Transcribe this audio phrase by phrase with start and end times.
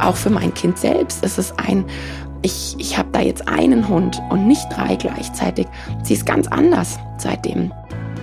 [0.00, 1.84] auch für mein Kind selbst ist es ein,
[2.42, 5.66] ich, ich habe da jetzt einen Hund und nicht drei gleichzeitig.
[6.02, 7.72] Sie ist ganz anders seitdem.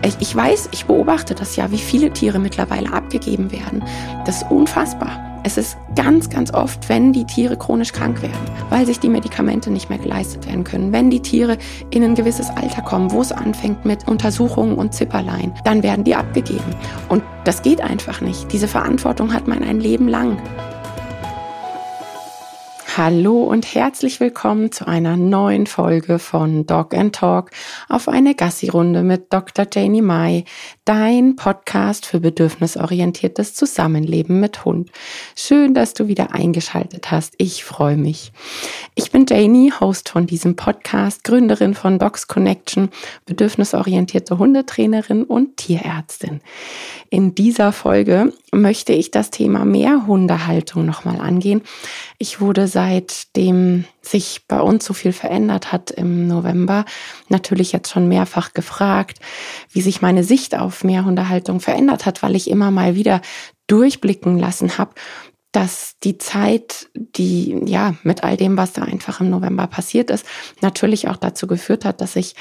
[0.06, 3.84] Ich, ich weiß, ich beobachte das ja, wie viele Tiere mittlerweile abgegeben werden.
[4.26, 5.30] Das ist unfassbar.
[5.44, 8.40] Es ist ganz, ganz oft, wenn die Tiere chronisch krank werden,
[8.70, 10.92] weil sich die Medikamente nicht mehr geleistet werden können.
[10.92, 11.58] Wenn die Tiere
[11.92, 16.16] in ein gewisses Alter kommen, wo es anfängt mit Untersuchungen und Zipperlein, dann werden die
[16.16, 16.76] abgegeben.
[17.08, 18.52] Und das geht einfach nicht.
[18.52, 20.38] Diese Verantwortung hat man ein Leben lang.
[22.98, 27.52] Hallo und herzlich willkommen zu einer neuen Folge von Dog and Talk
[27.88, 29.68] auf eine Gassi-Runde mit Dr.
[29.72, 30.44] Janie Mai,
[30.86, 34.92] dein Podcast für bedürfnisorientiertes Zusammenleben mit Hund.
[35.36, 37.36] Schön, dass du wieder eingeschaltet hast.
[37.38, 38.32] Ich freue mich.
[38.96, 42.90] Ich bin Janie, Host von diesem Podcast, Gründerin von Dogs Connection,
[43.28, 46.42] bedürfnisorientierte Hundetrainerin und Tierärztin.
[47.12, 51.62] In dieser Folge möchte ich das Thema Mehrhundehaltung nochmal angehen.
[52.18, 56.86] Ich wurde seitdem sich bei uns so viel verändert hat im November,
[57.28, 59.20] natürlich jetzt schon mehrfach gefragt,
[59.70, 63.20] wie sich meine Sicht auf Mehrhundehaltung verändert hat, weil ich immer mal wieder
[63.68, 64.92] durchblicken lassen habe,
[65.52, 70.26] dass die Zeit, die ja mit all dem, was da einfach im November passiert ist,
[70.62, 72.34] natürlich auch dazu geführt hat, dass ich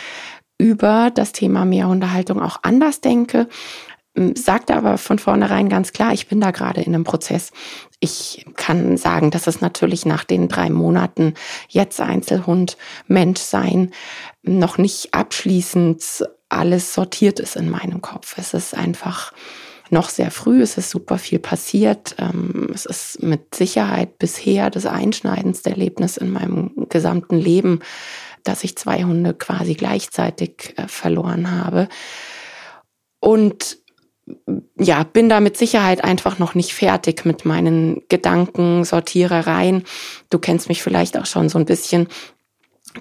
[0.56, 3.48] über das Thema Mehrhundehaltung auch anders denke,
[4.34, 7.52] sagte aber von vornherein ganz klar, ich bin da gerade in einem Prozess.
[8.00, 11.34] Ich kann sagen, dass es natürlich nach den drei Monaten
[11.68, 12.76] jetzt Einzelhund,
[13.08, 13.90] Mensch sein,
[14.42, 18.36] noch nicht abschließend alles sortiert ist in meinem Kopf.
[18.38, 19.32] Es ist einfach
[19.90, 22.14] noch sehr früh, es ist super viel passiert.
[22.18, 27.80] Ähm, es ist mit Sicherheit bisher das einschneidendste Erlebnis in meinem gesamten Leben,
[28.44, 31.88] dass ich zwei Hunde quasi gleichzeitig äh, verloren habe.
[33.20, 33.78] Und
[34.78, 39.84] ja, bin da mit Sicherheit einfach noch nicht fertig mit meinen Gedanken, Sortierereien.
[40.30, 42.08] Du kennst mich vielleicht auch schon so ein bisschen,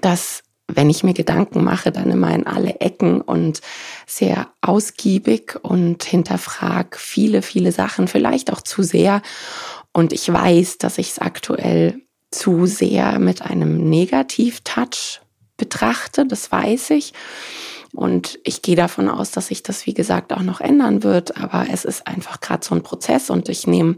[0.00, 3.62] dass wenn ich mir Gedanken mache, dann immer in alle Ecken und
[4.06, 9.22] sehr ausgiebig und hinterfrag viele, viele Sachen, vielleicht auch zu sehr.
[9.92, 15.20] Und ich weiß, dass ich es aktuell zu sehr mit einem Negativ-Touch
[15.56, 17.14] betrachte, das weiß ich.
[17.94, 21.36] Und ich gehe davon aus, dass sich das, wie gesagt, auch noch ändern wird.
[21.38, 23.96] Aber es ist einfach gerade so ein Prozess und ich nehme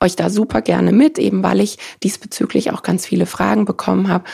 [0.00, 4.24] euch da super gerne mit, eben weil ich diesbezüglich auch ganz viele Fragen bekommen habe.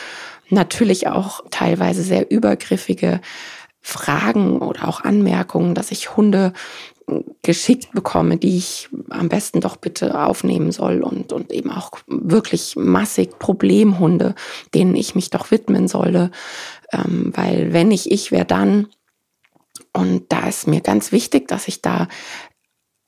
[0.49, 3.21] Natürlich auch teilweise sehr übergriffige
[3.81, 6.53] Fragen oder auch Anmerkungen, dass ich Hunde
[7.43, 12.75] geschickt bekomme, die ich am besten doch bitte aufnehmen soll und, und eben auch wirklich
[12.75, 14.33] massig Problemhunde,
[14.73, 16.31] denen ich mich doch widmen solle.
[16.91, 18.87] Ähm, weil wenn ich ich wäre dann,
[19.95, 22.07] und da ist mir ganz wichtig, dass ich da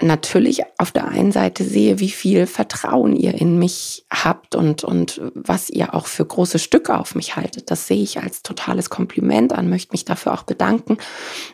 [0.02, 5.22] natürlich auf der einen Seite sehe, wie viel Vertrauen ihr in mich habt und, und
[5.34, 7.72] was ihr auch für große Stücke auf mich haltet.
[7.72, 10.98] Das sehe ich als totales Kompliment an, möchte mich dafür auch bedanken.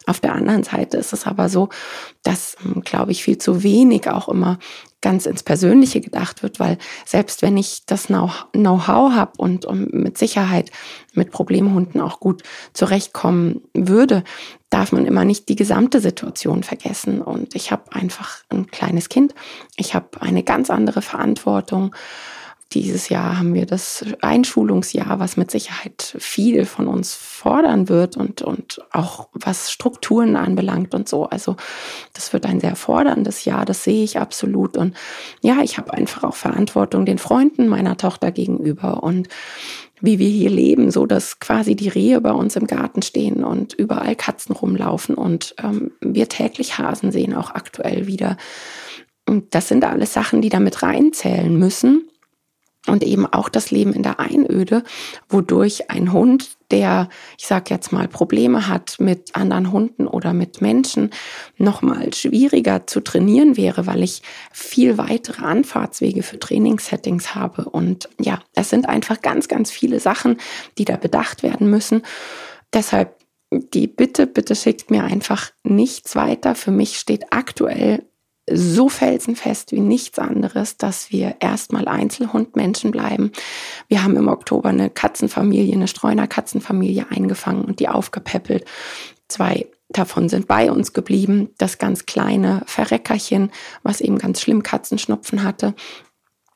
[0.07, 1.69] Auf der anderen Seite ist es aber so,
[2.21, 4.59] dass, hm, glaube ich, viel zu wenig auch immer
[5.03, 10.71] ganz ins Persönliche gedacht wird, weil selbst wenn ich das Know-how habe und, mit Sicherheit
[11.13, 12.41] mit Problemhunden auch gut
[12.73, 14.23] zurechtkommen würde,
[14.71, 17.21] darf man immer nicht die gesamte Situation vergessen.
[17.21, 19.35] Und ich habe einfach ein kleines Kind.
[19.75, 21.93] Ich habe eine ganz andere Verantwortung
[22.73, 28.41] dieses Jahr haben wir das Einschulungsjahr, was mit Sicherheit viel von uns fordern wird und,
[28.41, 31.25] und auch was Strukturen anbelangt und so.
[31.25, 31.55] Also
[32.13, 34.77] das wird ein sehr forderndes Jahr, das sehe ich absolut.
[34.77, 34.95] Und
[35.41, 39.27] ja, ich habe einfach auch Verantwortung den Freunden meiner Tochter gegenüber und
[40.01, 43.73] wie wir hier leben, so dass quasi die Rehe bei uns im Garten stehen und
[43.73, 48.35] überall Katzen rumlaufen und ähm, wir täglich Hasen sehen, auch aktuell wieder.
[49.25, 52.09] Und das sind alles Sachen, die damit reinzählen müssen
[52.87, 54.83] und eben auch das Leben in der Einöde,
[55.29, 57.07] wodurch ein Hund, der,
[57.37, 61.11] ich sag jetzt mal, Probleme hat mit anderen Hunden oder mit Menschen,
[61.57, 64.21] nochmal schwieriger zu trainieren wäre, weil ich
[64.51, 67.69] viel weitere Anfahrtswege für Trainingssettings habe.
[67.69, 70.37] Und ja, es sind einfach ganz, ganz viele Sachen,
[70.77, 72.01] die da bedacht werden müssen.
[72.73, 73.15] Deshalb
[73.51, 76.55] die Bitte, bitte schickt mir einfach nichts weiter.
[76.55, 78.03] Für mich steht aktuell
[78.49, 83.31] so felsenfest wie nichts anderes, dass wir erstmal Einzelhundmenschen bleiben.
[83.87, 88.65] Wir haben im Oktober eine Katzenfamilie, eine Streuner Katzenfamilie eingefangen und die aufgepäppelt.
[89.29, 91.49] Zwei davon sind bei uns geblieben.
[91.57, 93.51] Das ganz kleine Verreckerchen,
[93.83, 95.73] was eben ganz schlimm Katzenschnupfen hatte,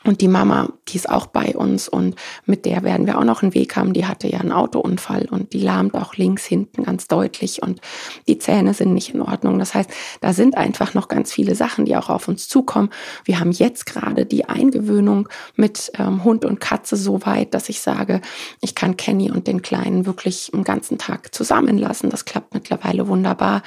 [0.07, 2.15] Und die Mama, die ist auch bei uns und
[2.45, 3.91] mit der werden wir auch noch einen Weg haben.
[3.91, 7.81] Die hatte ja einen Autounfall und die lahmt auch links hinten ganz deutlich und
[8.25, 9.59] die Zähne sind nicht in Ordnung.
[9.59, 9.89] Das heißt,
[10.21, 12.89] da sind einfach noch ganz viele Sachen, die auch auf uns zukommen.
[13.25, 15.27] Wir haben jetzt gerade die Eingewöhnung
[15.57, 18.21] mit ähm, Hund und Katze so weit, dass ich sage,
[18.61, 22.09] ich kann Kenny und den Kleinen wirklich einen ganzen Tag zusammenlassen.
[22.09, 23.61] Das klappt mittlerweile wunderbar.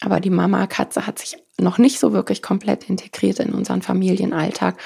[0.00, 4.78] Aber die Mama Katze hat sich noch nicht so wirklich komplett integriert in unseren Familienalltag.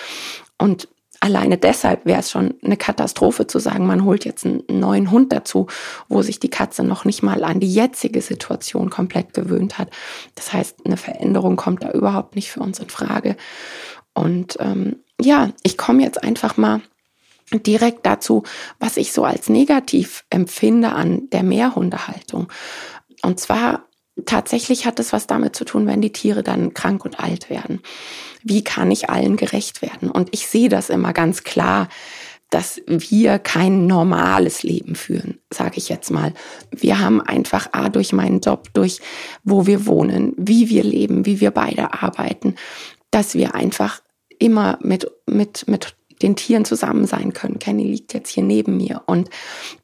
[0.58, 0.88] Und
[1.20, 5.32] alleine deshalb wäre es schon eine Katastrophe zu sagen, man holt jetzt einen neuen Hund
[5.32, 5.66] dazu,
[6.08, 9.90] wo sich die Katze noch nicht mal an die jetzige Situation komplett gewöhnt hat.
[10.34, 13.36] Das heißt, eine Veränderung kommt da überhaupt nicht für uns in Frage.
[14.14, 16.80] Und ähm, ja, ich komme jetzt einfach mal
[17.52, 18.42] direkt dazu,
[18.80, 22.48] was ich so als negativ empfinde an der Mehrhundehaltung.
[23.22, 23.86] Und zwar
[24.24, 27.82] tatsächlich hat es was damit zu tun, wenn die Tiere dann krank und alt werden.
[28.48, 30.08] Wie kann ich allen gerecht werden?
[30.08, 31.88] Und ich sehe das immer ganz klar,
[32.50, 36.32] dass wir kein normales Leben führen, sage ich jetzt mal.
[36.70, 39.00] Wir haben einfach A durch meinen Job, durch
[39.42, 42.54] wo wir wohnen, wie wir leben, wie wir beide arbeiten,
[43.10, 44.00] dass wir einfach
[44.38, 47.58] immer mit, mit, mit den Tieren zusammen sein können.
[47.58, 49.30] Kenny liegt jetzt hier neben mir und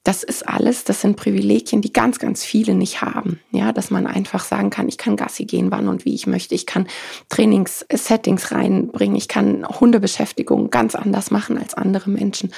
[0.05, 3.41] das ist alles, das sind Privilegien, die ganz, ganz viele nicht haben.
[3.51, 6.55] Ja, dass man einfach sagen kann, ich kann Gassi gehen, wann und wie ich möchte.
[6.55, 6.89] Ich kann
[7.29, 9.17] Trainingssettings reinbringen.
[9.17, 12.53] Ich kann Hundebeschäftigung ganz anders machen als andere Menschen.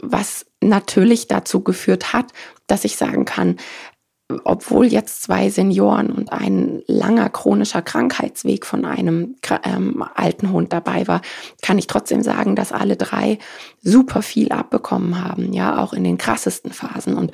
[0.00, 2.32] Was natürlich dazu geführt hat,
[2.66, 3.56] dass ich sagen kann,
[4.44, 11.06] obwohl jetzt zwei Senioren und ein langer chronischer Krankheitsweg von einem ähm, alten Hund dabei
[11.06, 11.20] war,
[11.62, 13.38] kann ich trotzdem sagen, dass alle drei
[13.82, 17.16] super viel abbekommen haben, ja, auch in den krassesten Phasen.
[17.16, 17.32] Und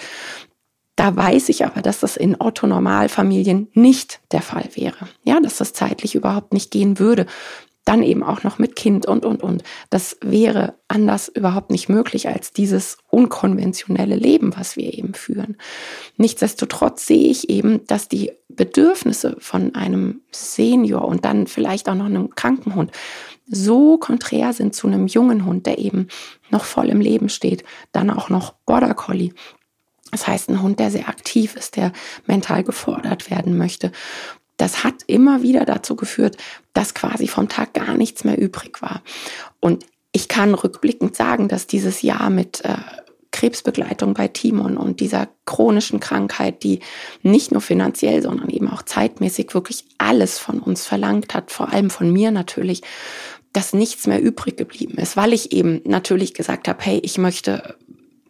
[0.96, 5.08] da weiß ich aber, dass das in Otto-Normalfamilien nicht der Fall wäre.
[5.22, 7.26] Ja, dass das zeitlich überhaupt nicht gehen würde
[7.84, 9.62] dann eben auch noch mit Kind und, und, und.
[9.88, 15.56] Das wäre anders überhaupt nicht möglich als dieses unkonventionelle Leben, was wir eben führen.
[16.16, 22.06] Nichtsdestotrotz sehe ich eben, dass die Bedürfnisse von einem Senior und dann vielleicht auch noch
[22.06, 22.92] einem kranken Hund
[23.50, 26.06] so konträr sind zu einem jungen Hund, der eben
[26.50, 29.32] noch voll im Leben steht, dann auch noch Border Collie.
[30.12, 31.92] Das heißt, ein Hund, der sehr aktiv ist, der
[32.26, 33.92] mental gefordert werden möchte
[34.60, 36.36] das hat immer wieder dazu geführt,
[36.74, 39.02] dass quasi vom Tag gar nichts mehr übrig war.
[39.58, 42.74] Und ich kann rückblickend sagen, dass dieses Jahr mit äh,
[43.32, 46.80] Krebsbegleitung bei Timon und dieser chronischen Krankheit, die
[47.22, 51.88] nicht nur finanziell, sondern eben auch zeitmäßig wirklich alles von uns verlangt hat, vor allem
[51.88, 52.82] von mir natürlich,
[53.52, 57.76] dass nichts mehr übrig geblieben ist, weil ich eben natürlich gesagt habe, hey, ich möchte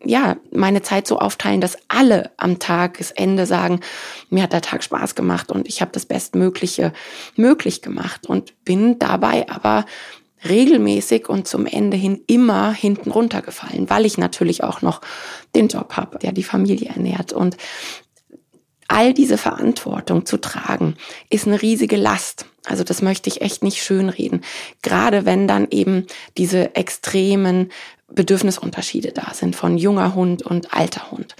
[0.05, 3.81] ja, meine Zeit so aufteilen, dass alle am Tagesende sagen,
[4.31, 6.93] mir hat der Tag Spaß gemacht und ich habe das Bestmögliche
[7.37, 9.85] möglich gemacht und bin dabei aber
[10.49, 15.02] regelmäßig und zum Ende hin immer hinten runtergefallen, weil ich natürlich auch noch
[15.55, 17.56] den Job habe, der die Familie ernährt und
[18.88, 20.97] all diese Verantwortung zu tragen,
[21.29, 22.47] ist eine riesige Last.
[22.67, 24.43] Also das möchte ich echt nicht schönreden.
[24.82, 26.06] Gerade wenn dann eben
[26.37, 27.70] diese extremen
[28.12, 31.37] Bedürfnisunterschiede da sind von junger Hund und alter Hund.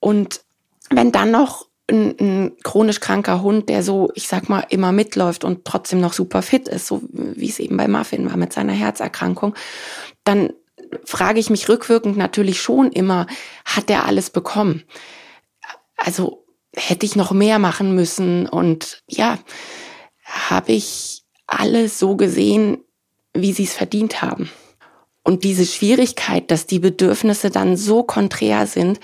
[0.00, 0.40] Und
[0.90, 5.44] wenn dann noch ein, ein chronisch kranker Hund, der so, ich sag mal, immer mitläuft
[5.44, 8.72] und trotzdem noch super fit ist, so wie es eben bei Muffin war mit seiner
[8.72, 9.54] Herzerkrankung,
[10.24, 10.52] dann
[11.04, 13.26] frage ich mich rückwirkend natürlich schon immer,
[13.64, 14.84] hat der alles bekommen?
[15.96, 16.44] Also
[16.74, 19.38] hätte ich noch mehr machen müssen und ja,
[20.24, 22.78] habe ich alle so gesehen,
[23.32, 24.50] wie sie es verdient haben.
[25.26, 29.00] Und diese Schwierigkeit, dass die Bedürfnisse dann so konträr sind,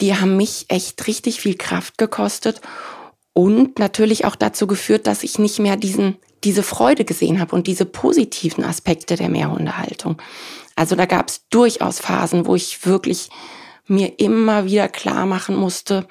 [0.00, 2.60] die haben mich echt richtig viel Kraft gekostet
[3.32, 7.66] und natürlich auch dazu geführt, dass ich nicht mehr diesen, diese Freude gesehen habe und
[7.66, 10.22] diese positiven Aspekte der Mehrhundehaltung.
[10.76, 13.28] Also da gab es durchaus Phasen, wo ich wirklich
[13.88, 16.06] mir immer wieder klar machen musste,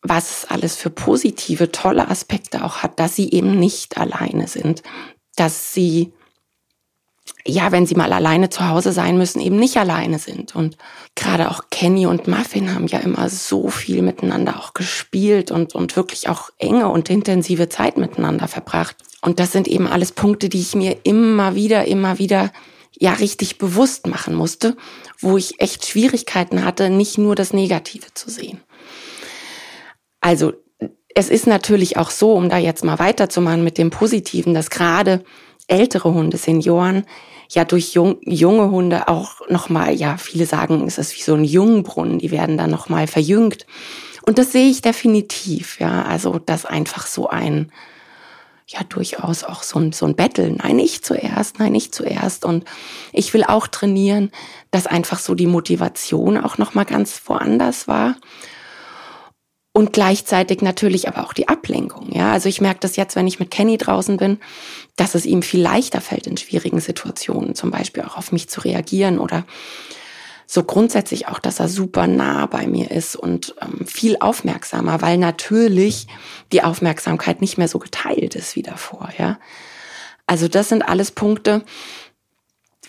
[0.00, 4.82] was es alles für positive, tolle Aspekte auch hat, dass sie eben nicht alleine sind,
[5.36, 6.14] dass sie
[7.46, 10.54] ja, wenn sie mal alleine zu Hause sein müssen, eben nicht alleine sind.
[10.54, 10.78] Und
[11.14, 15.94] gerade auch Kenny und Muffin haben ja immer so viel miteinander auch gespielt und, und
[15.96, 18.96] wirklich auch enge und intensive Zeit miteinander verbracht.
[19.20, 22.50] Und das sind eben alles Punkte, die ich mir immer wieder, immer wieder
[22.98, 24.76] ja richtig bewusst machen musste,
[25.18, 28.60] wo ich echt Schwierigkeiten hatte, nicht nur das Negative zu sehen.
[30.20, 30.54] Also
[31.14, 35.24] es ist natürlich auch so, um da jetzt mal weiterzumachen mit dem Positiven, dass gerade
[35.68, 37.04] ältere Hunde, Senioren,
[37.50, 41.44] ja durch jung, junge Hunde auch nochmal, ja, viele sagen, es ist wie so ein
[41.44, 43.66] Jungbrunnen, die werden dann nochmal verjüngt.
[44.26, 47.70] Und das sehe ich definitiv, ja, also dass einfach so ein,
[48.66, 50.50] ja durchaus auch so ein, so ein Battle.
[50.50, 52.44] Nein, ich zuerst, nein, ich zuerst.
[52.44, 52.64] Und
[53.12, 54.30] ich will auch trainieren,
[54.70, 58.16] dass einfach so die Motivation auch nochmal ganz woanders war.
[59.76, 62.10] Und gleichzeitig natürlich aber auch die Ablenkung.
[62.12, 64.38] Ja, also ich merke das jetzt, wenn ich mit Kenny draußen bin,
[64.96, 68.60] dass es ihm viel leichter fällt, in schwierigen Situationen zum Beispiel auch auf mich zu
[68.60, 69.44] reagieren oder
[70.46, 75.16] so grundsätzlich auch, dass er super nah bei mir ist und ähm, viel aufmerksamer, weil
[75.18, 76.06] natürlich
[76.52, 79.38] die Aufmerksamkeit nicht mehr so geteilt ist wie davor, ja.
[80.26, 81.62] Also das sind alles Punkte,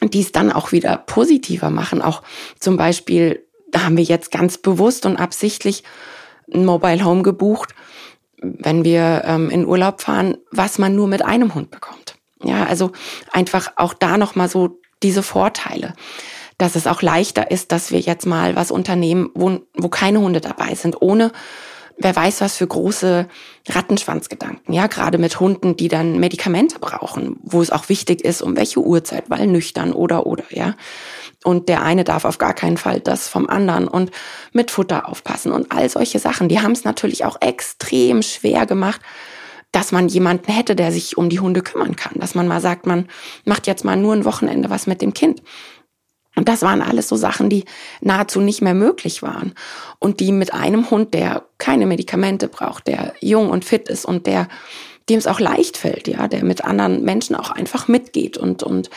[0.01, 2.01] die es dann auch wieder positiver machen.
[2.01, 2.24] Auch
[2.59, 5.83] zum Beispiel, da haben wir jetzt ganz bewusst und absichtlich
[6.53, 7.75] ein Mobile Home gebucht,
[8.41, 12.15] wenn wir ähm, in Urlaub fahren, was man nur mit einem Hund bekommt.
[12.43, 12.91] Ja, also
[13.31, 15.93] einfach auch da nochmal so diese Vorteile
[16.57, 20.41] dass es auch leichter ist, dass wir jetzt mal was unternehmen, wo, wo keine Hunde
[20.41, 21.31] dabei sind, ohne
[21.97, 23.27] wer weiß was für große
[23.69, 28.55] Rattenschwanzgedanken, ja, gerade mit Hunden, die dann Medikamente brauchen, wo es auch wichtig ist, um
[28.57, 30.75] welche Uhrzeit, weil nüchtern oder oder, ja.
[31.45, 34.09] Und der eine darf auf gar keinen Fall das vom anderen und
[34.51, 36.49] mit Futter aufpassen und all solche Sachen.
[36.49, 38.99] Die haben es natürlich auch extrem schwer gemacht,
[39.71, 42.13] dass man jemanden hätte, der sich um die Hunde kümmern kann.
[42.15, 43.07] Dass man mal sagt, man
[43.45, 45.43] macht jetzt mal nur ein Wochenende was mit dem Kind.
[46.35, 47.65] Und das waren alles so Sachen, die
[48.01, 49.53] nahezu nicht mehr möglich waren.
[49.99, 54.25] Und die mit einem Hund, der keine Medikamente braucht, der jung und fit ist und
[54.25, 54.47] der,
[55.09, 58.89] dem es auch leicht fällt, ja, der mit anderen Menschen auch einfach mitgeht und, und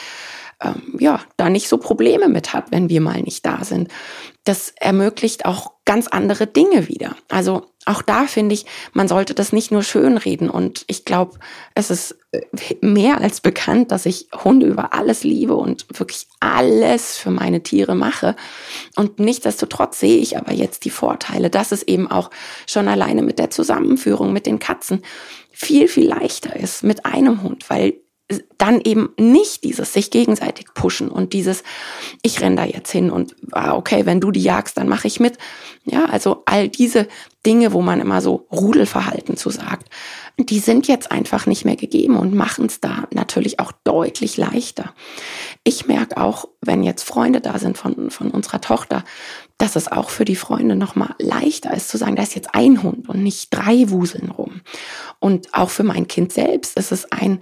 [0.61, 3.89] ähm, ja, da nicht so Probleme mit hat, wenn wir mal nicht da sind.
[4.45, 7.15] Das ermöglicht auch ganz andere Dinge wieder.
[7.29, 10.51] Also auch da finde ich, man sollte das nicht nur schönreden.
[10.51, 11.39] Und ich glaube,
[11.75, 12.41] es ist äh,
[12.81, 17.95] mehr als bekannt, dass ich Hunde über alles liebe und wirklich alles für meine Tiere
[17.95, 18.35] mache.
[18.97, 22.31] Und nichtsdestotrotz sehe ich aber jetzt die Vorteile, dass es eben auch
[22.67, 25.03] schon alleine mit der Zusammenführung mit den Katzen
[25.53, 27.95] viel, viel leichter ist mit einem Hund, weil
[28.59, 31.63] dann eben nicht dieses sich gegenseitig pushen und dieses
[32.23, 35.19] ich renn da jetzt hin und ah, okay, wenn du die jagst, dann mache ich
[35.19, 35.39] mit.
[35.85, 37.09] Ja, also all diese
[37.47, 39.89] Dinge, wo man immer so Rudelverhalten zu sagt,
[40.39, 44.93] die sind jetzt einfach nicht mehr gegeben und machen es da natürlich auch deutlich leichter.
[45.65, 49.05] Ich merke auch, wenn jetzt Freunde da sind von, von unserer Tochter,
[49.57, 52.83] dass es auch für die Freunde nochmal leichter ist zu sagen, da ist jetzt ein
[52.83, 54.61] Hund und nicht drei Wuseln rum.
[55.19, 57.41] Und auch für mein Kind selbst ist es ein,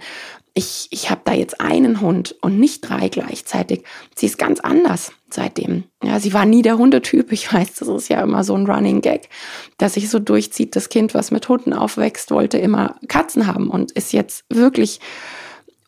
[0.57, 3.83] ich, ich habe da jetzt einen Hund und nicht drei gleichzeitig.
[4.15, 5.83] Sie ist ganz anders seitdem.
[6.03, 7.31] Ja, sie war nie der Hundetyp.
[7.31, 9.29] Ich weiß, das ist ja immer so ein Running Gag,
[9.77, 10.75] dass sich so durchzieht.
[10.75, 14.99] Das Kind, was mit Hunden aufwächst, wollte immer Katzen haben und ist jetzt wirklich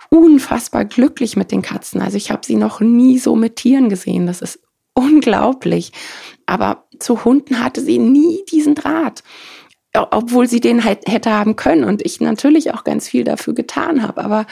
[0.09, 1.99] unfassbar glücklich mit den Katzen.
[1.99, 4.27] Also ich habe sie noch nie so mit Tieren gesehen.
[4.27, 4.59] Das ist
[4.93, 5.93] unglaublich.
[6.45, 9.23] Aber zu Hunden hatte sie nie diesen Draht
[9.93, 14.03] obwohl sie den halt hätte haben können und ich natürlich auch ganz viel dafür getan
[14.03, 14.23] habe.
[14.23, 14.45] Aber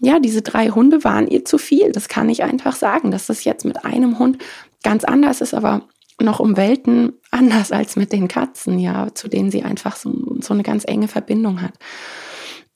[0.00, 1.92] ja, diese drei Hunde waren ihr zu viel.
[1.92, 4.38] Das kann ich einfach sagen, dass das jetzt mit einem Hund
[4.82, 5.82] ganz anders ist, aber
[6.20, 10.54] noch um Welten anders als mit den Katzen, ja, zu denen sie einfach so, so
[10.54, 11.74] eine ganz enge Verbindung hat.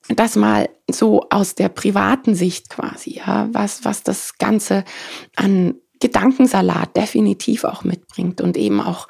[0.08, 4.84] Das mal so aus der privaten Sicht quasi, ja, was, was das Ganze
[5.36, 9.08] an Gedankensalat definitiv auch mitbringt und eben auch,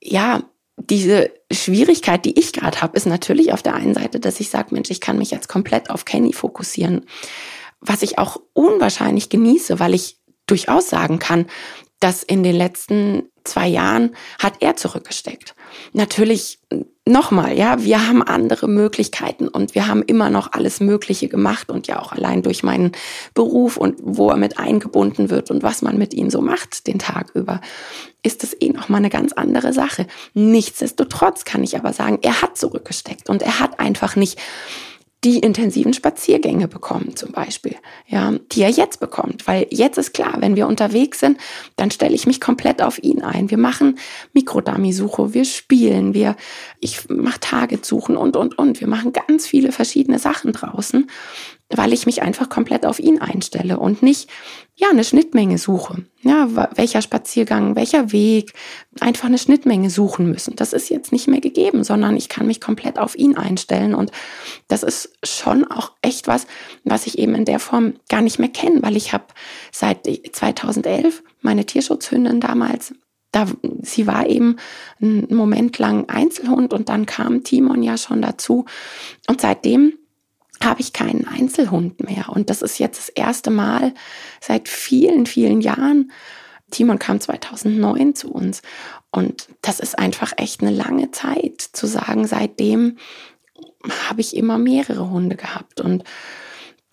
[0.00, 0.42] ja,
[0.90, 4.74] diese Schwierigkeit, die ich gerade habe, ist natürlich auf der einen Seite, dass ich sage,
[4.74, 7.06] Mensch, ich kann mich jetzt komplett auf Kenny fokussieren,
[7.80, 11.46] was ich auch unwahrscheinlich genieße, weil ich durchaus sagen kann,
[12.00, 15.54] dass in den letzten zwei Jahren hat er zurückgesteckt.
[15.92, 16.58] Natürlich
[17.04, 21.88] nochmal, ja, wir haben andere Möglichkeiten und wir haben immer noch alles Mögliche gemacht und
[21.88, 22.92] ja auch allein durch meinen
[23.34, 26.98] Beruf und wo er mit eingebunden wird und was man mit ihm so macht den
[26.98, 27.60] Tag über,
[28.22, 30.06] ist das eh nochmal eine ganz andere Sache.
[30.34, 34.38] Nichtsdestotrotz kann ich aber sagen, er hat zurückgesteckt und er hat einfach nicht
[35.24, 37.76] die intensiven Spaziergänge bekommen zum Beispiel,
[38.08, 41.38] ja, die er jetzt bekommt, weil jetzt ist klar, wenn wir unterwegs sind,
[41.76, 43.50] dann stelle ich mich komplett auf ihn ein.
[43.50, 43.98] Wir machen
[44.32, 46.36] Mikrodummy-Suche, wir spielen, wir,
[46.80, 48.80] ich mache Target-Suchen und, und, und.
[48.80, 51.08] Wir machen ganz viele verschiedene Sachen draußen
[51.76, 54.28] weil ich mich einfach komplett auf ihn einstelle und nicht,
[54.74, 56.04] ja, eine Schnittmenge suche.
[56.22, 58.52] Ja, welcher Spaziergang, welcher Weg,
[59.00, 60.56] einfach eine Schnittmenge suchen müssen.
[60.56, 64.10] Das ist jetzt nicht mehr gegeben, sondern ich kann mich komplett auf ihn einstellen und
[64.68, 66.46] das ist schon auch echt was,
[66.84, 69.24] was ich eben in der Form gar nicht mehr kenne, weil ich habe
[69.72, 72.94] seit 2011 meine Tierschutzhündin damals
[73.32, 73.46] da,
[73.80, 74.56] sie war eben
[75.00, 78.66] einen Moment lang Einzelhund und dann kam Timon ja schon dazu.
[79.26, 79.94] Und seitdem
[80.64, 82.28] habe ich keinen Einzelhund mehr.
[82.28, 83.94] Und das ist jetzt das erste Mal
[84.40, 86.12] seit vielen, vielen Jahren.
[86.70, 88.62] Timon kam 2009 zu uns.
[89.10, 92.96] Und das ist einfach echt eine lange Zeit zu sagen, seitdem
[94.08, 96.04] habe ich immer mehrere Hunde gehabt und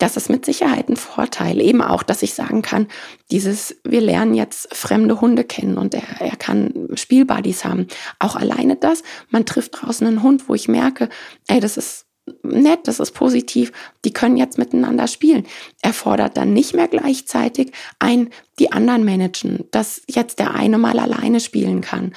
[0.00, 1.60] das ist mit Sicherheit ein Vorteil.
[1.60, 2.88] Eben auch, dass ich sagen kann,
[3.30, 7.86] dieses, wir lernen jetzt fremde Hunde kennen und er, er kann Spielbuddies haben.
[8.18, 11.10] Auch alleine das, man trifft draußen einen Hund, wo ich merke,
[11.48, 12.06] ey, das ist
[12.42, 13.72] nett, das ist positiv,
[14.04, 15.46] die können jetzt miteinander spielen.
[15.82, 20.98] Er fordert dann nicht mehr gleichzeitig ein, die anderen managen, dass jetzt der eine mal
[20.98, 22.12] alleine spielen kann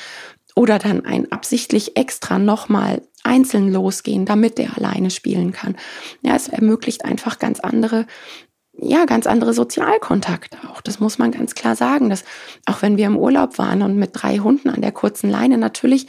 [0.55, 5.75] oder dann ein absichtlich extra nochmal einzeln losgehen, damit der alleine spielen kann.
[6.21, 8.05] Ja, es ermöglicht einfach ganz andere
[8.75, 10.81] ja, ganz andere Sozialkontakte auch.
[10.81, 12.23] Das muss man ganz klar sagen, dass
[12.65, 16.07] auch wenn wir im Urlaub waren und mit drei Hunden an der kurzen Leine natürlich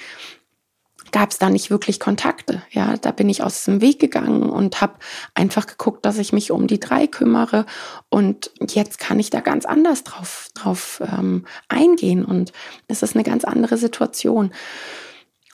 [1.14, 2.64] gab es da nicht wirklich Kontakte.
[2.72, 4.94] Ja, da bin ich aus dem Weg gegangen und habe
[5.32, 7.66] einfach geguckt, dass ich mich um die drei kümmere.
[8.08, 12.24] Und jetzt kann ich da ganz anders drauf, drauf ähm, eingehen.
[12.24, 12.52] Und
[12.88, 14.50] es ist eine ganz andere Situation.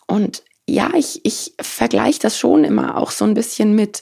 [0.06, 4.00] Und ja, ich, ich vergleiche das schon immer auch so ein bisschen mit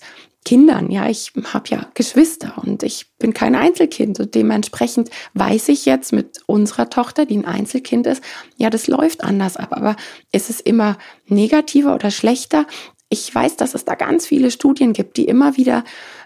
[0.48, 0.90] Kindern.
[0.90, 4.18] Ja, ich habe ja Geschwister und ich bin kein Einzelkind.
[4.18, 8.24] Und dementsprechend weiß ich jetzt mit unserer Tochter, die ein Einzelkind ist,
[8.56, 9.74] ja, das läuft anders ab.
[9.76, 9.94] Aber
[10.32, 12.64] ist es immer negativer oder schlechter?
[13.10, 15.84] Ich weiß, dass es da ganz viele Studien gibt, die immer wieder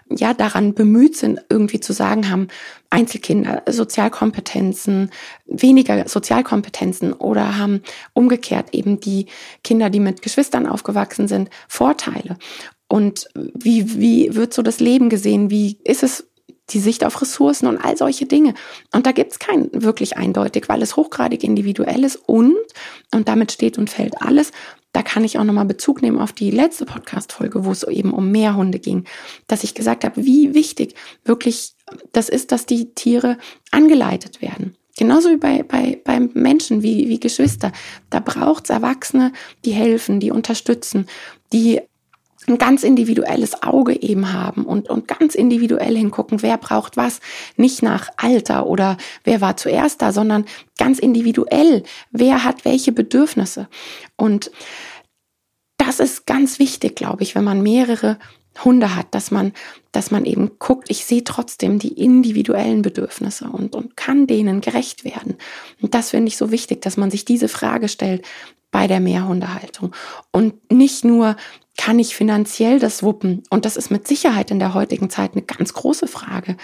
[0.09, 2.47] ja daran bemüht sind, irgendwie zu sagen haben,
[2.89, 5.09] Einzelkinder, Sozialkompetenzen,
[5.45, 7.81] weniger Sozialkompetenzen oder haben
[8.13, 9.27] umgekehrt eben die
[9.63, 12.37] Kinder, die mit Geschwistern aufgewachsen sind, Vorteile.
[12.93, 15.49] Und wie, wie wird so das Leben gesehen?
[15.49, 16.27] Wie ist es
[16.69, 18.53] die Sicht auf Ressourcen und all solche Dinge.
[18.93, 22.55] Und da gibt es kein wirklich eindeutig, weil es hochgradig individuell ist und,
[23.11, 24.51] und damit steht und fällt alles,
[24.91, 28.31] da kann ich auch nochmal Bezug nehmen auf die letzte Podcast-Folge, wo es eben um
[28.31, 29.05] Mehrhunde ging,
[29.47, 30.93] dass ich gesagt habe, wie wichtig
[31.25, 31.73] wirklich
[32.11, 33.39] das ist, dass die Tiere
[33.71, 34.77] angeleitet werden.
[34.95, 37.71] Genauso wie bei, bei, bei Menschen, wie, wie Geschwister.
[38.11, 39.33] Da braucht es Erwachsene,
[39.65, 41.07] die helfen, die unterstützen,
[41.51, 41.81] die
[42.47, 47.19] ein ganz individuelles Auge eben haben und, und ganz individuell hingucken, wer braucht was,
[47.57, 50.45] nicht nach Alter oder wer war zuerst da, sondern
[50.77, 53.67] ganz individuell, wer hat welche Bedürfnisse.
[54.15, 54.51] Und
[55.77, 58.17] das ist ganz wichtig, glaube ich, wenn man mehrere
[58.63, 59.51] Hunde hat, dass man,
[59.91, 65.03] dass man eben guckt, ich sehe trotzdem die individuellen Bedürfnisse und, und kann denen gerecht
[65.03, 65.35] werden.
[65.81, 68.25] Und das finde ich so wichtig, dass man sich diese Frage stellt
[68.71, 69.93] bei der Mehrhundehaltung
[70.31, 71.35] und nicht nur
[71.75, 73.43] kann ich finanziell das wuppen?
[73.49, 76.55] Und das ist mit Sicherheit in der heutigen Zeit eine ganz große Frage.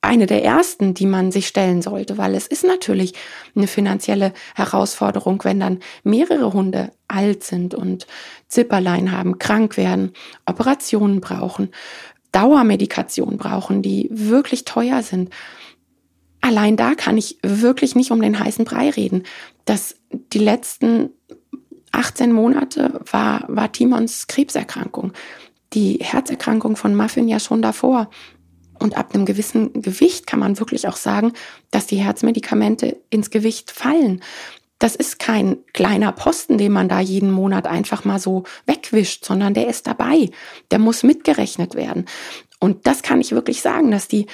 [0.00, 3.12] Eine der ersten, die man sich stellen sollte, weil es ist natürlich
[3.54, 8.06] eine finanzielle Herausforderung, wenn dann mehrere Hunde alt sind und
[8.48, 10.12] Zipperlein haben, krank werden,
[10.46, 11.70] Operationen brauchen,
[12.32, 15.30] Dauermedikation brauchen, die wirklich teuer sind.
[16.40, 19.22] Allein da kann ich wirklich nicht um den heißen Brei reden,
[19.66, 21.10] dass die letzten
[21.94, 25.12] 18 Monate war, war Timons Krebserkrankung.
[25.72, 28.10] Die Herzerkrankung von Muffin ja schon davor.
[28.78, 31.32] Und ab einem gewissen Gewicht kann man wirklich auch sagen,
[31.70, 34.20] dass die Herzmedikamente ins Gewicht fallen.
[34.78, 39.54] Das ist kein kleiner Posten, den man da jeden Monat einfach mal so wegwischt, sondern
[39.54, 40.30] der ist dabei.
[40.70, 42.06] Der muss mitgerechnet werden.
[42.58, 44.26] Und das kann ich wirklich sagen, dass die,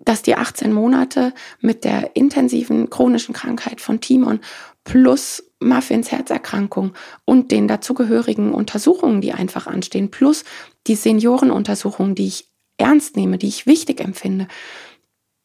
[0.00, 4.40] dass die 18 Monate mit der intensiven chronischen Krankheit von Timon
[4.84, 6.92] plus Muffins Herzerkrankung
[7.24, 10.44] und den dazugehörigen Untersuchungen, die einfach anstehen, plus
[10.86, 14.48] die Seniorenuntersuchungen, die ich ernst nehme, die ich wichtig empfinde.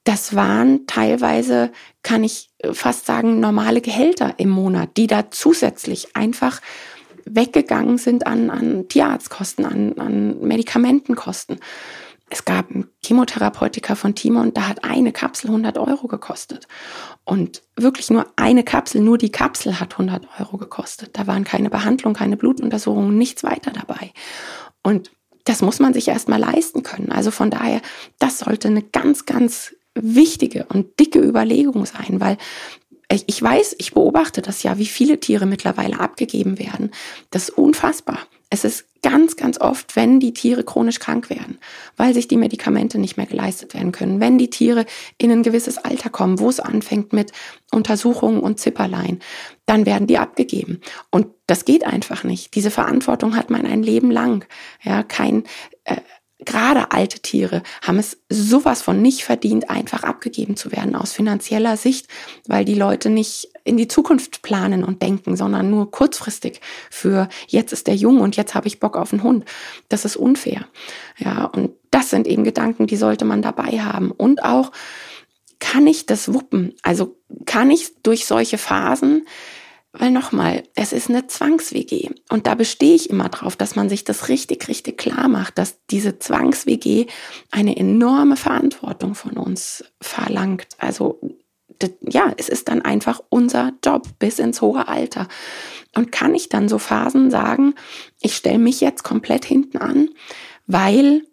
[0.04, 1.72] Das waren teilweise,
[2.02, 6.60] kann ich fast sagen, normale Gehälter im Monat, die da zusätzlich einfach
[7.26, 11.60] weggegangen sind an, an Tierarztkosten, an, an Medikamentenkosten
[12.32, 16.68] es gab einen Chemotherapeutiker von Timo und da hat eine Kapsel 100 Euro gekostet.
[17.26, 21.18] Und wirklich nur eine Kapsel, nur die Kapsel hat 100 Euro gekostet.
[21.18, 24.12] Da waren keine Behandlung, keine Blutuntersuchungen, nichts weiter dabei.
[24.82, 25.12] Und
[25.44, 27.12] das muss man sich erstmal leisten können.
[27.12, 27.82] Also von daher,
[28.20, 32.38] das sollte eine ganz, ganz wichtige und dicke Überlegung sein, weil
[33.28, 36.92] ich weiß, ich beobachte das ja, wie viele Tiere mittlerweile abgegeben werden.
[37.30, 38.20] Das ist unfassbar.
[38.54, 41.58] Es ist ganz, ganz oft, wenn die Tiere chronisch krank werden,
[41.96, 44.86] weil sich die Medikamente nicht mehr geleistet werden können, wenn die Tiere
[45.18, 47.32] in ein gewisses Alter kommen, wo es anfängt mit
[47.72, 49.20] Untersuchungen und Zipperlein,
[49.66, 50.82] dann werden die abgegeben.
[51.10, 52.54] Und das geht einfach nicht.
[52.54, 54.46] Diese Verantwortung hat man ein Leben lang.
[54.84, 55.46] Ja, kein,
[55.86, 56.02] äh,
[56.46, 61.78] gerade alte Tiere haben es sowas von nicht verdient, einfach abgegeben zu werden aus finanzieller
[61.78, 62.08] Sicht,
[62.48, 67.74] weil die Leute nicht in die Zukunft planen und denken, sondern nur kurzfristig für jetzt
[67.74, 69.46] ist der jung und jetzt habe ich Bock auf einen Hund.
[69.90, 70.66] Das ist unfair.
[71.18, 74.12] Ja, und das sind eben Gedanken, die sollte man dabei haben.
[74.12, 74.72] Und auch,
[75.60, 76.74] kann ich das wuppen?
[76.82, 79.28] Also kann ich durch solche Phasen
[79.94, 82.12] Weil nochmal, es ist eine Zwangs-WG.
[82.30, 85.80] Und da bestehe ich immer drauf, dass man sich das richtig, richtig klar macht, dass
[85.90, 87.08] diese Zwangs-WG
[87.52, 90.68] eine enorme Verantwortung von uns verlangt.
[90.78, 91.20] Also
[92.02, 95.28] ja, es ist dann einfach unser Job bis ins hohe Alter.
[95.96, 97.76] Und kann ich dann so Phasen sagen,
[98.22, 100.10] ich stelle mich jetzt komplett hinten an,
[100.68, 101.24] weil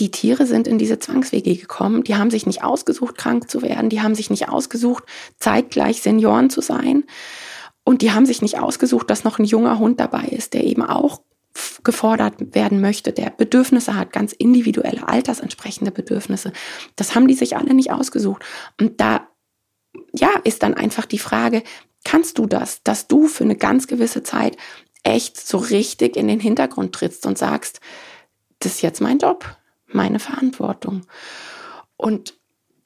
[0.00, 2.02] die Tiere sind in diese Zwangswege gekommen.
[2.02, 3.88] Die haben sich nicht ausgesucht, krank zu werden.
[3.88, 5.04] Die haben sich nicht ausgesucht,
[5.38, 7.04] zeitgleich Senioren zu sein.
[7.84, 10.82] Und die haben sich nicht ausgesucht, dass noch ein junger Hund dabei ist, der eben
[10.82, 11.22] auch
[11.84, 16.52] gefordert werden möchte, der Bedürfnisse hat, ganz individuelle, altersentsprechende Bedürfnisse.
[16.96, 18.44] Das haben die sich alle nicht ausgesucht.
[18.78, 19.28] Und da,
[20.12, 21.62] ja, ist dann einfach die Frage,
[22.04, 24.56] kannst du das, dass du für eine ganz gewisse Zeit
[25.04, 27.80] echt so richtig in den Hintergrund trittst und sagst,
[28.58, 29.56] das ist jetzt mein Job
[29.88, 31.02] meine Verantwortung.
[31.96, 32.34] Und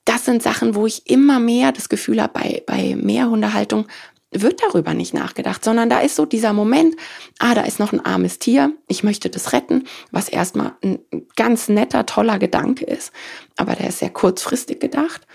[0.05, 3.87] das sind Sachen, wo ich immer mehr das Gefühl habe, bei, bei Mehrhundehaltung
[4.33, 6.95] wird darüber nicht nachgedacht, sondern da ist so dieser Moment,
[7.39, 11.01] ah, da ist noch ein armes Tier, ich möchte das retten, was erstmal ein
[11.35, 13.13] ganz netter, toller Gedanke ist,
[13.57, 15.27] aber der ist sehr kurzfristig gedacht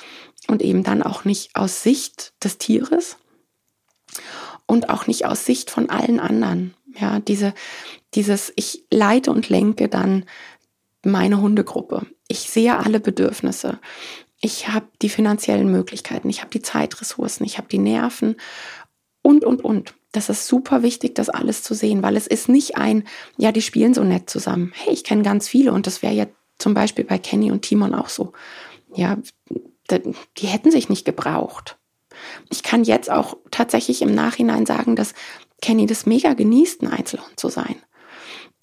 [0.47, 3.17] und eben dann auch nicht aus Sicht des Tieres
[4.65, 6.73] und auch nicht aus Sicht von allen anderen.
[6.97, 7.53] Ja, diese,
[8.13, 10.25] dieses, ich leite und lenke dann
[11.05, 12.05] meine Hundegruppe.
[12.27, 13.79] Ich sehe alle Bedürfnisse.
[14.41, 18.35] Ich habe die finanziellen Möglichkeiten, ich habe die Zeitressourcen, ich habe die Nerven
[19.21, 19.93] und, und, und.
[20.11, 23.03] Das ist super wichtig, das alles zu sehen, weil es ist nicht ein,
[23.37, 24.71] ja, die spielen so nett zusammen.
[24.75, 26.25] Hey, ich kenne ganz viele und das wäre ja
[26.57, 28.33] zum Beispiel bei Kenny und Timon auch so.
[28.93, 29.17] Ja,
[29.89, 31.77] die hätten sich nicht gebraucht.
[32.49, 35.13] Ich kann jetzt auch tatsächlich im Nachhinein sagen, dass
[35.61, 37.75] Kenny das mega genießt, ein Einzelhund zu sein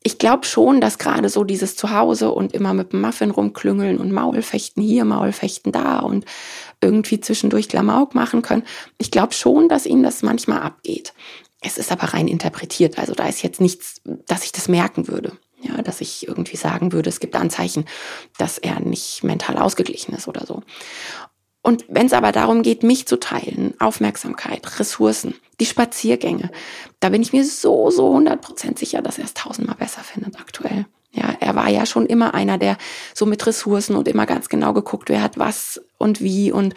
[0.05, 4.12] ich glaube schon, dass gerade so dieses Zuhause und immer mit dem Muffin rumklüngeln und
[4.12, 6.25] Maulfechten hier, Maulfechten da und
[6.81, 8.65] irgendwie zwischendurch Klamauk machen können.
[8.99, 11.12] Ich glaube schon, dass ihnen das manchmal abgeht.
[11.61, 12.99] Es ist aber rein interpretiert.
[12.99, 15.33] Also da ist jetzt nichts, dass ich das merken würde.
[15.61, 17.85] Ja, dass ich irgendwie sagen würde, es gibt Anzeichen,
[18.37, 20.62] dass er nicht mental ausgeglichen ist oder so.
[21.62, 26.51] Und wenn es aber darum geht, mich zu teilen, Aufmerksamkeit, Ressourcen, die Spaziergänge,
[26.98, 30.87] da bin ich mir so, so 100% sicher, dass er es tausendmal besser findet aktuell.
[31.12, 32.79] Ja, er war ja schon immer einer, der
[33.14, 36.75] so mit Ressourcen und immer ganz genau geguckt, wer hat was und wie und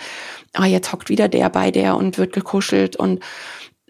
[0.54, 3.24] ah, jetzt hockt wieder der bei der und wird gekuschelt und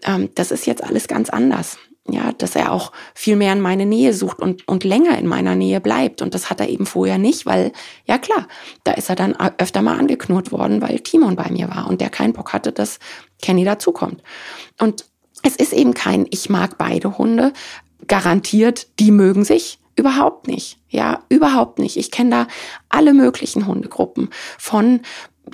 [0.04, 1.78] ähm, das ist jetzt alles ganz anders
[2.12, 5.54] ja, dass er auch viel mehr in meine Nähe sucht und, und länger in meiner
[5.54, 6.22] Nähe bleibt.
[6.22, 7.72] Und das hat er eben vorher nicht, weil,
[8.04, 8.48] ja klar,
[8.84, 12.10] da ist er dann öfter mal angeknurrt worden, weil Timon bei mir war und der
[12.10, 12.98] keinen Bock hatte, dass
[13.42, 14.22] Kenny dazukommt.
[14.80, 15.04] Und
[15.42, 17.52] es ist eben kein, ich mag beide Hunde,
[18.06, 19.78] garantiert, die mögen sich.
[19.96, 20.78] Überhaupt nicht.
[20.88, 21.96] Ja, überhaupt nicht.
[21.96, 22.46] Ich kenne da
[22.88, 25.00] alle möglichen Hundegruppen von,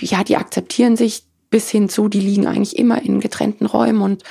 [0.01, 4.03] ja, die akzeptieren sich, bis hin zu, die liegen eigentlich immer in getrennten Räumen.
[4.03, 4.25] Und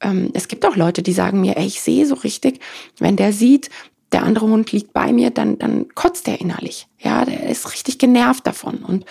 [0.00, 2.60] ähm, es gibt auch Leute, die sagen mir, ey, ich sehe so richtig,
[2.98, 3.68] wenn der sieht,
[4.12, 6.86] der andere Hund liegt bei mir, dann, dann kotzt er innerlich.
[6.98, 8.78] Ja, der ist richtig genervt davon.
[8.78, 9.04] Und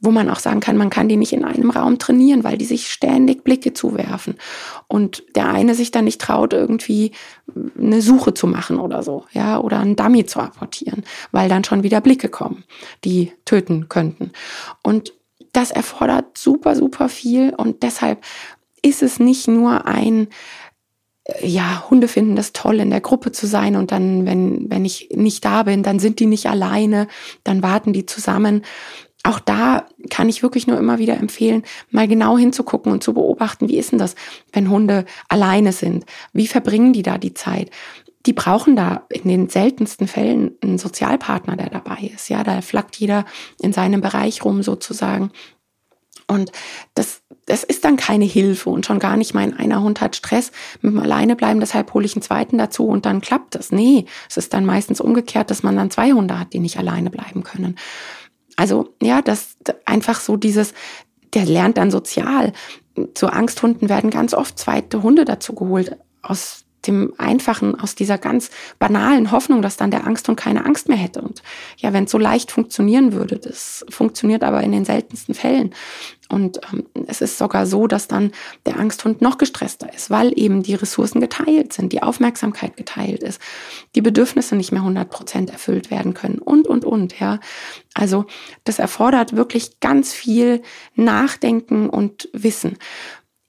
[0.00, 2.64] wo man auch sagen kann, man kann die nicht in einem Raum trainieren, weil die
[2.64, 4.36] sich ständig Blicke zuwerfen.
[4.86, 7.12] Und der eine sich dann nicht traut, irgendwie
[7.78, 9.26] eine Suche zu machen oder so.
[9.32, 12.64] Ja, oder einen Dummy zu apportieren, weil dann schon wieder Blicke kommen,
[13.04, 14.32] die töten könnten.
[14.82, 15.12] Und
[15.58, 18.24] das erfordert super, super viel und deshalb
[18.80, 20.28] ist es nicht nur ein,
[21.24, 24.84] äh, ja, Hunde finden das toll, in der Gruppe zu sein und dann, wenn, wenn
[24.84, 27.08] ich nicht da bin, dann sind die nicht alleine,
[27.42, 28.62] dann warten die zusammen.
[29.24, 33.68] Auch da kann ich wirklich nur immer wieder empfehlen, mal genau hinzugucken und zu beobachten,
[33.68, 34.14] wie ist denn das,
[34.52, 36.04] wenn Hunde alleine sind?
[36.32, 37.70] Wie verbringen die da die Zeit?
[38.28, 42.28] Die brauchen da in den seltensten Fällen einen Sozialpartner, der dabei ist.
[42.28, 43.24] Ja, da flackt jeder
[43.58, 45.30] in seinem Bereich rum sozusagen.
[46.26, 46.52] Und
[46.92, 50.52] das, das ist dann keine Hilfe und schon gar nicht mein einer Hund hat Stress
[50.82, 53.72] mit dem Alleine bleiben, deshalb hole ich einen zweiten dazu und dann klappt das.
[53.72, 57.08] Nee, es ist dann meistens umgekehrt, dass man dann zwei Hunde hat, die nicht alleine
[57.08, 57.76] bleiben können.
[58.56, 60.74] Also ja, das einfach so dieses,
[61.32, 62.52] der lernt dann sozial.
[63.14, 68.50] Zu Angsthunden werden ganz oft zweite Hunde dazu geholt aus dem einfachen, aus dieser ganz
[68.78, 71.22] banalen Hoffnung, dass dann der Angsthund keine Angst mehr hätte.
[71.22, 71.42] Und
[71.76, 75.74] ja, wenn es so leicht funktionieren würde, das funktioniert aber in den seltensten Fällen.
[76.28, 78.32] Und ähm, es ist sogar so, dass dann
[78.66, 83.40] der Angsthund noch gestresster ist, weil eben die Ressourcen geteilt sind, die Aufmerksamkeit geteilt ist,
[83.94, 87.40] die Bedürfnisse nicht mehr 100 Prozent erfüllt werden können und, und, und, ja.
[87.94, 88.26] Also
[88.64, 90.62] das erfordert wirklich ganz viel
[90.94, 92.76] Nachdenken und Wissen.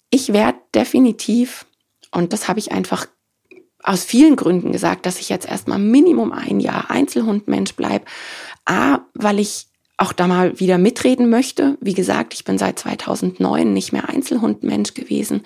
[0.10, 1.66] Ich werde definitiv,
[2.12, 3.08] und das habe ich einfach
[3.90, 8.06] aus vielen Gründen gesagt, dass ich jetzt erstmal Minimum ein Jahr Einzelhundmensch bleibe.
[8.66, 9.66] A, weil ich
[9.98, 11.76] auch da mal wieder mitreden möchte.
[11.82, 15.42] Wie gesagt, ich bin seit 2009 nicht mehr Einzelhundmensch gewesen.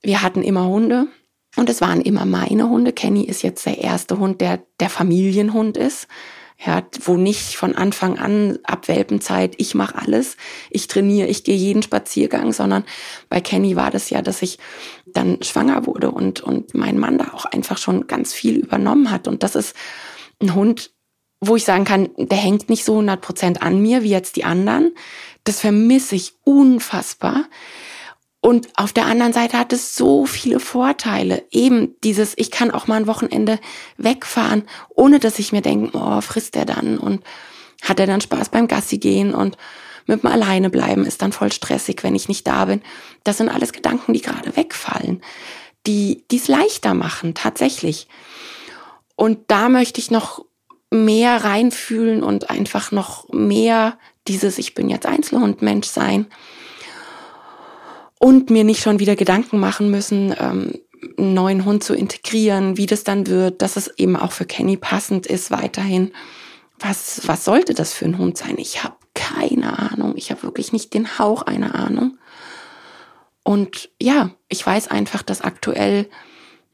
[0.00, 1.08] wir hatten immer Hunde
[1.56, 2.94] und es waren immer meine Hunde.
[2.94, 6.08] Kenny ist jetzt der erste Hund, der der Familienhund ist.
[6.60, 10.36] Ja, wo nicht von Anfang an ab Welpenzeit, ich mache alles,
[10.70, 12.84] ich trainiere, ich gehe jeden Spaziergang, sondern
[13.28, 14.58] bei Kenny war das ja, dass ich
[15.06, 19.28] dann schwanger wurde und, und mein Mann da auch einfach schon ganz viel übernommen hat.
[19.28, 19.76] Und das ist
[20.42, 20.90] ein Hund,
[21.40, 24.44] wo ich sagen kann, der hängt nicht so 100 Prozent an mir wie jetzt die
[24.44, 24.94] anderen.
[25.44, 27.44] Das vermisse ich unfassbar.
[28.40, 31.44] Und auf der anderen Seite hat es so viele Vorteile.
[31.50, 33.58] Eben dieses, ich kann auch mal ein Wochenende
[33.96, 34.62] wegfahren,
[34.94, 37.24] ohne dass ich mir denke, oh, frisst er dann und
[37.82, 39.56] hat er dann Spaß beim Gassi gehen und
[40.06, 42.80] mit dem Alleine bleiben ist dann voll stressig, wenn ich nicht da bin.
[43.24, 45.20] Das sind alles Gedanken, die gerade wegfallen,
[45.86, 48.08] die es leichter machen, tatsächlich.
[49.16, 50.44] Und da möchte ich noch
[50.90, 53.98] mehr reinfühlen und einfach noch mehr
[54.28, 56.26] dieses, ich bin jetzt Einzelhund-Mensch sein
[58.18, 60.74] und mir nicht schon wieder Gedanken machen müssen, ähm,
[61.16, 64.76] einen neuen Hund zu integrieren, wie das dann wird, dass es eben auch für Kenny
[64.76, 66.12] passend ist weiterhin.
[66.78, 68.56] Was, was sollte das für ein Hund sein?
[68.58, 70.14] Ich habe keine Ahnung.
[70.16, 72.18] Ich habe wirklich nicht den Hauch einer Ahnung.
[73.42, 76.08] Und ja, ich weiß einfach, dass aktuell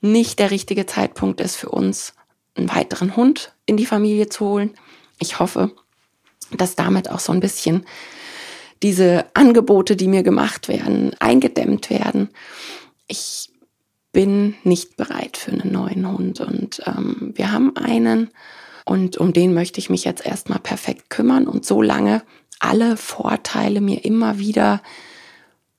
[0.00, 2.14] nicht der richtige Zeitpunkt ist für uns,
[2.54, 4.74] einen weiteren Hund in die Familie zu holen.
[5.18, 5.72] Ich hoffe,
[6.50, 7.86] dass damit auch so ein bisschen
[8.84, 12.28] diese Angebote, die mir gemacht werden, eingedämmt werden.
[13.08, 13.50] Ich
[14.12, 18.30] bin nicht bereit für einen neuen Hund und ähm, wir haben einen
[18.84, 22.22] und um den möchte ich mich jetzt erstmal perfekt kümmern und so lange
[22.60, 24.82] alle Vorteile mir immer wieder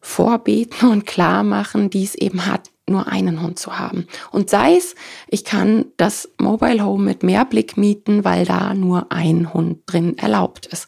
[0.01, 4.07] vorbeten und klar machen, die es eben hat, nur einen Hund zu haben.
[4.31, 4.95] Und sei es,
[5.27, 10.67] ich kann das Mobile Home mit Mehrblick mieten, weil da nur ein Hund drin erlaubt
[10.67, 10.87] ist.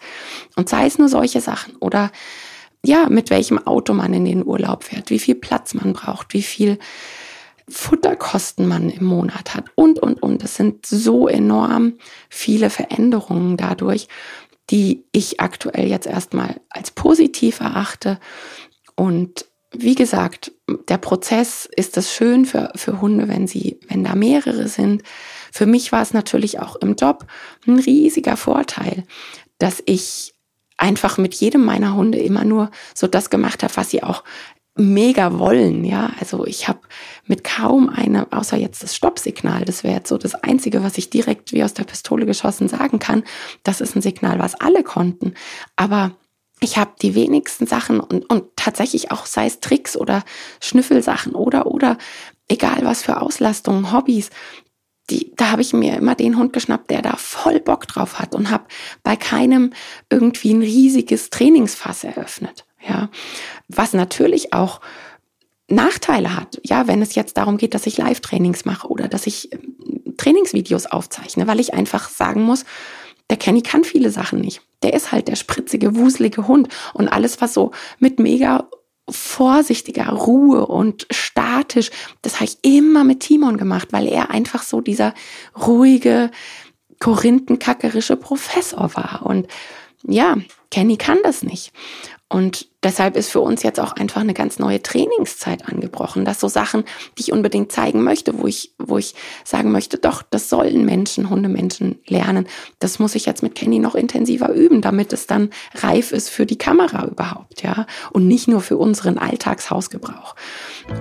[0.55, 2.11] Und sei es nur solche Sachen oder
[2.85, 6.43] ja, mit welchem Auto man in den Urlaub fährt, wie viel Platz man braucht, wie
[6.43, 6.77] viel
[7.67, 10.43] Futterkosten man im Monat hat und, und, und.
[10.43, 11.93] Es sind so enorm
[12.29, 14.07] viele Veränderungen dadurch,
[14.69, 18.19] die ich aktuell jetzt erstmal als positiv erachte
[18.95, 20.51] und wie gesagt,
[20.87, 25.03] der Prozess ist das schön für, für Hunde, wenn sie, wenn da mehrere sind.
[25.51, 27.25] Für mich war es natürlich auch im Job
[27.67, 29.03] ein riesiger Vorteil,
[29.59, 30.33] dass ich
[30.77, 34.23] einfach mit jedem meiner Hunde immer nur so das gemacht habe, was sie auch
[34.77, 36.11] mega wollen, ja.
[36.19, 36.79] Also ich habe
[37.25, 41.09] mit kaum einer, außer jetzt das Stoppsignal, das wäre jetzt so das Einzige, was ich
[41.09, 43.23] direkt wie aus der Pistole geschossen sagen kann.
[43.63, 45.33] Das ist ein Signal, was alle konnten.
[45.75, 46.15] Aber
[46.59, 50.23] ich habe die wenigsten Sachen und, und tatsächlich auch sei es Tricks oder
[50.59, 51.97] Schnüffelsachen oder oder
[52.47, 54.29] egal was für Auslastungen, Hobbys,
[55.09, 58.35] die, da habe ich mir immer den Hund geschnappt, der da voll Bock drauf hat
[58.35, 58.65] und habe
[59.03, 59.71] bei keinem
[60.09, 62.65] irgendwie ein riesiges Trainingsfass eröffnet.
[62.87, 63.09] Ja,
[63.67, 64.81] was natürlich auch
[65.69, 66.59] Nachteile hat.
[66.63, 70.85] Ja, wenn es jetzt darum geht, dass ich Live-Trainings mache oder dass ich ähm, Trainingsvideos
[70.85, 72.65] aufzeichne, weil ich einfach sagen muss,
[73.29, 74.61] der Kenny kann viele Sachen nicht.
[74.83, 76.69] Der ist halt der spritzige, wuselige Hund.
[76.93, 78.69] Und alles, was so mit mega
[79.09, 84.81] vorsichtiger Ruhe und statisch, das habe ich immer mit Timon gemacht, weil er einfach so
[84.81, 85.13] dieser
[85.65, 86.29] ruhige,
[86.99, 89.21] korinthenkackerische Professor war.
[89.25, 89.47] Und
[90.03, 90.37] ja,
[90.71, 91.71] Kenny kann das nicht.
[92.29, 96.25] Und deshalb ist für uns jetzt auch einfach eine ganz neue Trainingszeit angebrochen.
[96.25, 96.83] dass so Sachen,
[97.17, 101.29] die ich unbedingt zeigen möchte, wo ich, wo ich sagen möchte, doch, das sollen Menschen,
[101.29, 102.47] Hundemenschen lernen.
[102.79, 106.45] Das muss ich jetzt mit Kenny noch intensiver üben, damit es dann reif ist für
[106.45, 107.85] die Kamera überhaupt, ja.
[108.11, 110.35] Und nicht nur für unseren Alltagshausgebrauch.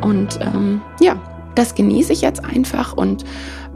[0.02, 1.20] Und ähm, ja,
[1.54, 3.24] das genieße ich jetzt einfach und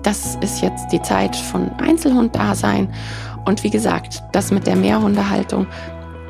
[0.02, 2.94] das ist jetzt die Zeit von Einzelhund-Dasein.
[3.44, 5.66] Und wie gesagt, das mit der Mehrhundehaltung,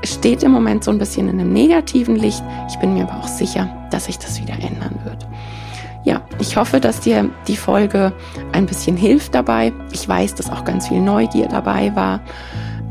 [0.05, 2.43] steht im Moment so ein bisschen in einem negativen Licht.
[2.69, 5.27] Ich bin mir aber auch sicher, dass sich das wieder ändern wird.
[6.05, 8.13] Ja, ich hoffe, dass dir die Folge
[8.53, 9.73] ein bisschen hilft dabei.
[9.93, 12.21] Ich weiß, dass auch ganz viel Neugier dabei war,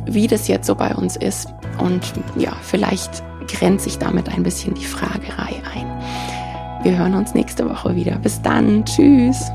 [0.06, 1.52] wie das jetzt so bei uns ist.
[1.80, 5.90] Und ja, vielleicht grenzt sich damit ein bisschen die Fragerei ein.
[6.84, 8.16] Wir hören uns nächste Woche wieder.
[8.18, 8.86] Bis dann.
[8.86, 9.52] Tschüss.